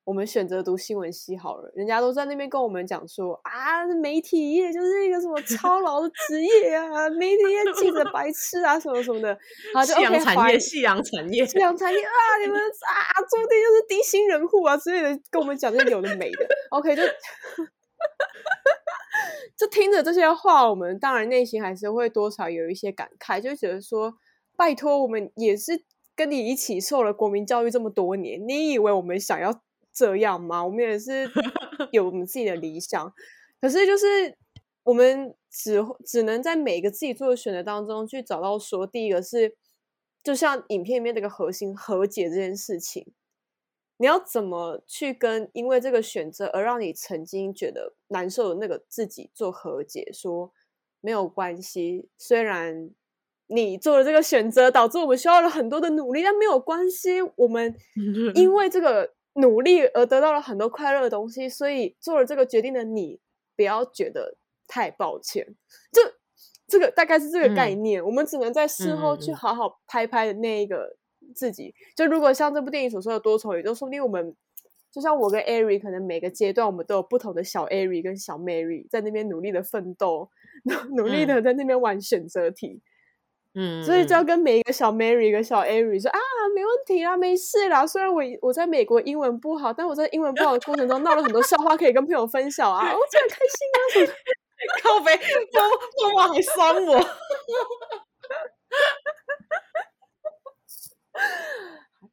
[0.07, 9.33] 我们选择读新闻系好了，人家都在那边跟我们讲说啊，媒体业就是一个什么操劳的职业啊，媒体业记者白痴啊，什么什么的，
[9.73, 17.03] 啊，夕阳产业，夕阳产业，夕阳产业啊，你们 啊，注定就是低薪人户啊之类的，跟我们讲这些有的没的，OK，就
[19.57, 24.15] 就听着这些话，我们当然内心还是会多少有一些感慨，就觉得说，
[24.57, 25.85] 拜托，我们也是
[26.15, 29.63] 跟你一起受了国民教育这么多年，你以为我们想要？
[29.97, 30.65] 这样吗？
[30.65, 31.31] 我们也是
[31.93, 33.15] 有我们自己的理想，
[33.61, 34.37] 可是就是
[34.83, 39.57] 我们只只能在每个自己做的选择当中去找到说，第一个是
[40.25, 43.07] 就像影片里面这个核心和解这件事情，
[43.97, 50.53] 你要怎么去跟因为这个选择而让你曾经觉得难受的那个自己做和解，说
[51.01, 52.91] 没有关系，虽然
[53.47, 57.75] 你做了这个选择导致我们需要了很多的努力，但没有关系，我们
[58.35, 59.15] 因为这个。
[59.37, 63.19] 努力而得到了很多快乐的东西，所以做了这个决定的你，
[63.57, 64.37] 不要觉得
[64.69, 65.45] 太抱歉。
[65.91, 66.01] 就
[66.69, 70.97] 这个大概是这个概念，嗯、我们只能在事后去好好拍拍的那一个
[71.35, 71.69] 自己。
[71.69, 74.35] 嗯、就如果像这部电影所说的多重宇宙，说不定我们
[74.91, 80.29] 就像我跟艾瑞，可能每个阶段我们都有不同的小艾瑞跟小 Mary 在那边努力的奋斗，
[80.97, 82.69] 努力的在那边玩选择题。
[82.69, 82.83] 嗯
[83.57, 86.19] 嗯，所以就要跟每一个小 Mary 跟小 Ari 说啊，
[86.57, 87.87] 没问题啦，没事啦。
[87.87, 94.13] 虽然我我在美国英文不好，但我在英文不好的过程中闹了很多笑话，可以跟朋友分享啊，我真的开心啊！
[94.83, 95.15] 靠北，
[96.17, 96.99] 妈妈还酸我，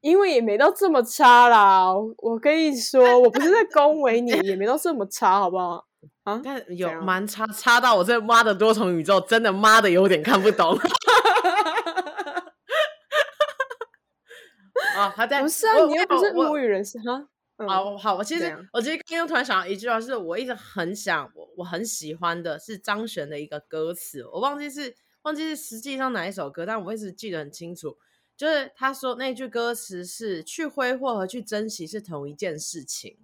[0.02, 1.94] 因为也没到这么差啦。
[2.18, 5.86] 我跟你说，我不是在恭维你，也没到这么差，好不好？
[6.24, 10.78] 啊，但有蛮差，差到我这妈的多重宇宙，真的妈的有点看不懂。
[14.96, 17.28] 啊，好的，不是啊，你又不是母语人士哈。
[17.68, 27.98] 好好，我其实我其实刚刚突然想到一句话，是我一直很想，我我很喜欢的是张悬的一个歌词，我忘记是忘记是实际上哪一首歌，但我一直记得很清楚，
[28.42, 33.20] 就是他说那句歌词是“去挥霍和去珍惜是同一件事情”。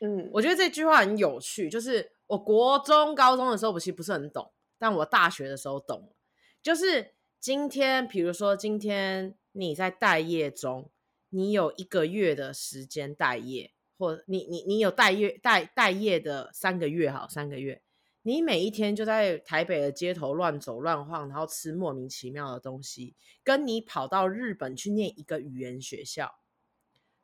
[0.00, 6.14] 嗯，我觉得这句话很有趣，就是我国中高中的时候，我其实不是很懂，但我大学的时候懂，
[6.62, 9.36] 就是今天，比如说今天。
[9.56, 10.90] 你在待业中，
[11.28, 17.80] 你有一个月的时间待业，或你你你有待业待待业的三个月，好，三个月，
[18.26, 26.40] 你每一天就在台北的街头乱走乱晃，然后吃莫名其妙的东西，跟你跑到日本去念一个语言学校，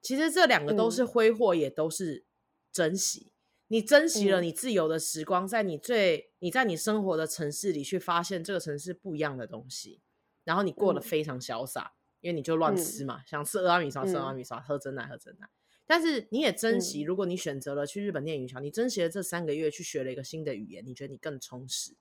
[0.03, 2.25] 其实这两个都是挥霍，也都是
[2.71, 3.29] 珍惜。
[3.29, 3.37] 嗯
[3.73, 10.01] 你珍惜了你自由的时光，在你最你在你生活的城市里去发现这个城市不一样的东西，
[10.43, 15.49] 然后你过得非常潇洒，因为你就乱吃嘛，想吃阿米莎吃阿米莎，喝真奶喝真奶。
[15.91, 21.97] 但是你也珍惜，如果你选择了去日本念语桥，你珍惜了这三个月去学了一个新的语言，你觉得你更充实。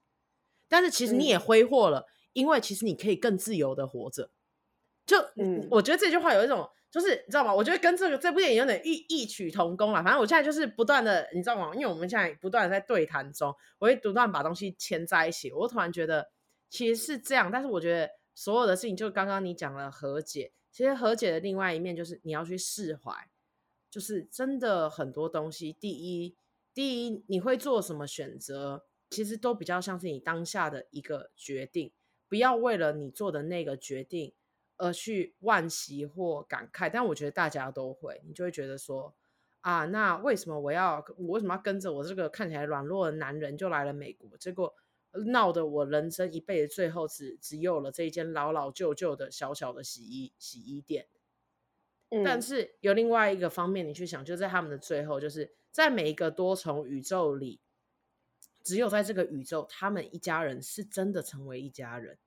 [0.68, 4.30] 但是其实你也挥霍了，因为其实你可以更自由的活着。
[5.04, 5.16] 就
[5.70, 6.70] 我觉得这句话有一种。
[6.92, 7.54] 就是你知道吗？
[7.54, 10.02] 我觉得跟这个这部电影有点异异曲同工了。
[10.02, 11.70] 反正我现在就是不断的，你知道吗？
[11.72, 15.52] 因为我们现在不断的在对谈中，我会不断把东西牵在一起。
[15.52, 16.32] 我突然觉得
[16.68, 23.12] 其实是这样，但是我觉得所有的事情，就刚刚你讲了和解，其实和解的另外一面就是你要去释怀。
[23.90, 26.36] 就是真的很多东西，第一，
[26.72, 31.92] 第一你会做什么选择，其实都比较像是你当下的一个决定，
[32.28, 34.32] 不要为了你做的那个决定。
[34.82, 39.14] 而去惋惜或感慨，但我觉得大家都会，你就会觉得说
[39.60, 44.38] 啊，那为什么我要我为什么要跟着我这个看起来软弱的男人就来了美国？
[44.38, 44.74] 结果
[45.26, 51.06] 闹得我人生一辈子最后只只有了这一间老老旧旧的小小的洗衣洗衣店。
[52.10, 52.22] 嗯。
[52.22, 57.60] 但是有另外一个方面，你去想，就在他们的最后，就是在每一个多重宇宙里，
[58.62, 62.18] 只有在这个宇宙，他们一家人是真的成为一家人。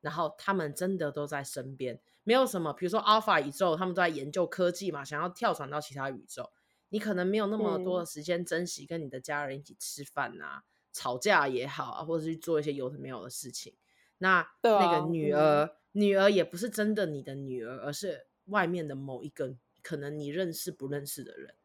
[0.00, 6.50] 然后他们真的都在身边，没有什么，比如说 Alpha 宇宙，他们都在研究科技嘛，想要跳转到其他宇宙。
[6.88, 10.62] 你可能没有那么多的时间珍惜跟你的家人一起吃饭啊，嗯、
[10.92, 13.74] 吵架也好啊，或者是去做一些有的没有的事情。
[14.18, 21.56] 那那个女儿，女儿也不是真的你的女儿，而是外面的某一个可能你认识不认识的人。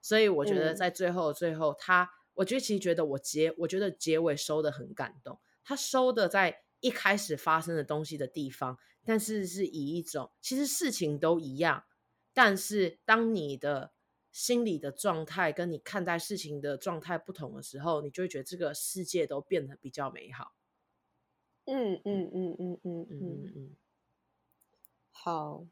[0.00, 6.62] 所以我觉得在最后最后，他，我觉得其实觉得我结，我觉得结尾收的很感动，他收的在。
[6.80, 11.84] 一开始发生的东西的地方，但是是以一种其实事情都一样，
[12.34, 13.92] 但是当你的
[14.30, 20.54] 心理的状态跟你看待事情的状态不同的时候，你就会觉得这个世界都变得比较美好。
[21.64, 23.76] 嗯嗯嗯嗯嗯嗯嗯嗯，
[25.10, 25.66] 好。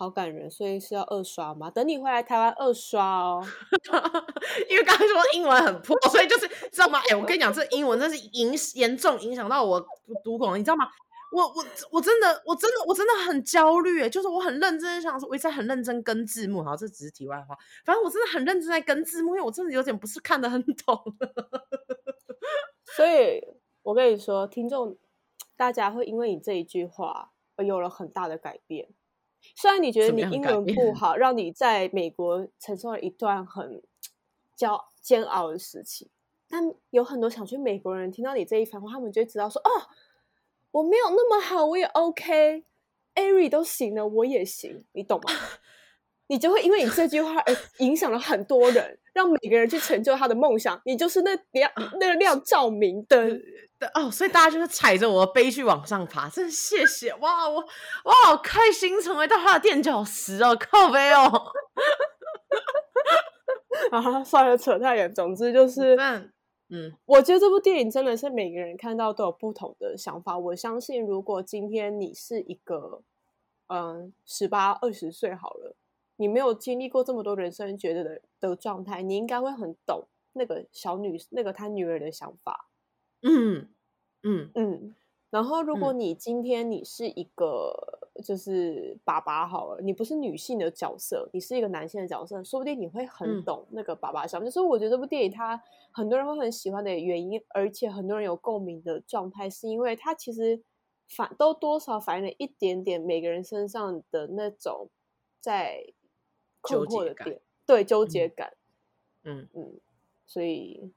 [0.00, 1.70] 好感人，所以是要二刷吗？
[1.70, 3.46] 等你回来台湾二刷哦。
[4.70, 6.98] 因为刚才说英文很破，所以就是知道吗？
[7.00, 9.78] 哎、欸，我跟你讲，这英文真是影严重影响到我
[10.24, 10.88] 读懂，你知道吗？
[11.32, 16.62] 我我我真的我真的我真的很焦虑，就是我很认真想说，我一直在很认真跟字幕。
[16.62, 20.98] 好，这只是题外话，反正我真的很认真在跟字幕，因为我真的有点不是看得很懂。
[22.96, 23.38] 所以
[23.82, 24.96] 我跟你说，听众
[25.58, 28.88] 大家会因为你这一句话而有了很大的改变。
[29.56, 33.82] 虽然你觉得你英文不 好，让你在美国承受了一段很
[34.56, 36.10] 骄煎熬的时期，
[36.48, 39.70] 但有很多想去美国人听到你这一番话，他们就会知道说：“哦，
[40.72, 45.32] 我没有那么好，我也 OK，Ari 都行了，我也行。”你懂吗？
[46.30, 50.80] 你就会因为你这句话而影响了很多人，让每个人去成就他的梦想。
[50.84, 51.68] 你就是那亮
[51.98, 53.42] 那个亮照明灯。
[53.94, 57.48] 哦，所以大家就是踩着我的悲剧往上爬，真的谢谢哇！
[57.48, 57.56] 我
[58.04, 61.50] 我，好开心成为到他的垫脚石哦，靠背哦。
[63.90, 65.12] 啊，算了，扯太远。
[65.12, 65.96] 总之就是，
[66.68, 70.38] 嗯，我觉得这部电影真的是每个人看到都有不同的想法。
[70.38, 73.02] 我相信，如果今天你是一个
[73.66, 75.74] 嗯十八二十岁好了，
[76.20, 82.68] 你没有经历过这么多人生觉得的的状态，你应该会很懂那个小女那个她女儿的想法。
[83.22, 83.70] 嗯
[84.22, 84.94] 嗯嗯，
[85.30, 87.74] 然后如果你今天你是一个
[88.22, 94.44] 就是爸爸好了，你不是女性的角色，你是一个男性的角色，说不定你会很懂那个爸爸想法。
[94.44, 95.58] 就是我觉得这部电影它
[95.90, 100.62] 很多人会很喜欢的原因，而且很多人有共鸣的状态，是因为它其实
[101.08, 104.90] 反都多少反映了一点点每个人身上的那种
[105.40, 105.82] 在
[106.60, 108.52] 困惑的点，对，纠结感。
[109.24, 109.80] 嗯嗯，
[110.26, 110.92] 所以。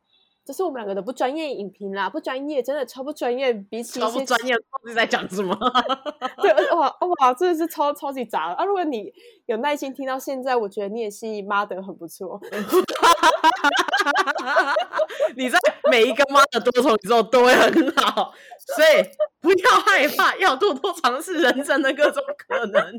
[0.45, 3.53] 这是我们两个的不专业影评啦，不专业，真的超不专业。
[3.53, 5.57] 比起超不专业，到底在讲什么？
[6.43, 8.66] 对， 哇哇，真的是超超级杂啊！
[8.66, 9.09] 如果你
[9.45, 12.38] 有耐心听到现在，我觉得你也是妈的很不错。
[15.36, 15.57] 你在
[15.89, 18.34] 每一个妈的多重宇宙都会很好，
[18.76, 19.03] 所以
[19.41, 22.82] 不要害怕，要多多尝试人生的各种可能。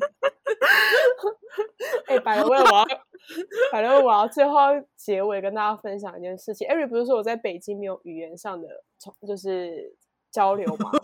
[2.06, 2.64] 哎、欸，百乐，我要，
[3.72, 4.60] 百乐，我要最后
[4.96, 6.68] 结尾跟大家分享一件事情。
[6.68, 8.68] Ari 不是说我在北京没有语言上的
[8.98, 9.94] 从就是
[10.30, 10.90] 交流吗？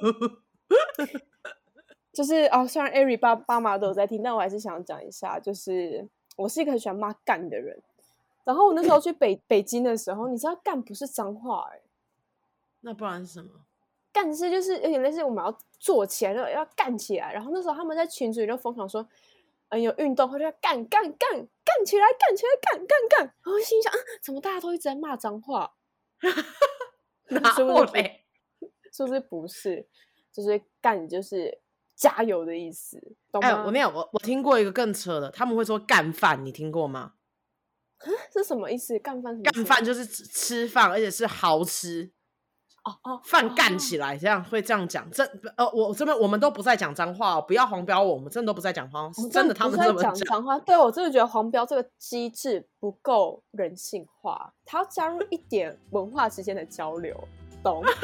[2.12, 7.80] 就是哦，虽然艾瑞爸爸妈都有在听，但我还是想讲一下，就是我是一个很喜欢骂干的人。
[8.44, 11.82] 然后我那时候去北北京的时候，你知道干不是脏话哎、欸，
[12.80, 13.50] 那不然是什么？
[14.12, 17.32] 干是就是有点类似我们要做起来，要要干起来。
[17.32, 19.06] 然后那时候他们在群组里就疯狂说，
[19.68, 23.20] 嗯，有运动会就要干干干干起来，干起来，干干干。
[23.20, 25.74] 然后我心想，啊，怎么大家都一直在骂脏话？
[27.30, 28.24] 哪有嘞？
[28.92, 29.86] 是不是不是？
[30.32, 31.60] 就是干就是
[31.94, 33.48] 加油的意思，懂吗？
[33.48, 37.14] 哎，我没有，我我听过一个更扯的，他们会说干饭，你听过吗？
[38.32, 38.98] 这什么意思？
[38.98, 39.42] 干饭？
[39.42, 42.10] 干饭就是吃饭，而且是好吃。
[42.82, 45.06] 哦哦，饭干起来，这样会这样讲。
[45.10, 45.22] 这
[45.58, 50.58] 呃，我这边我们都不再讲脏话，不要黄标我，我们真的都不再讲脏话，真的他们这么讲脏话。
[50.60, 57.14] 对，我真的觉得黄标这个机制不够人性化，它要加入一点文化之间的交流，
[57.62, 57.84] 懂？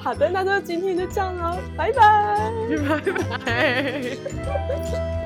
[0.00, 2.52] 好的，那就今天就这样喽，拜拜，
[3.28, 5.23] 拜拜。